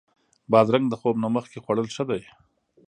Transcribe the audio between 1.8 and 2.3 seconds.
ښه دي.